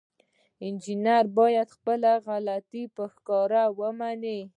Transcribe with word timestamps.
انجینر 0.65 1.23
باید 1.37 1.67
خپله 1.75 2.11
غلطي 2.27 2.83
په 2.95 3.03
ښکاره 3.13 3.63
ومني. 3.79 4.39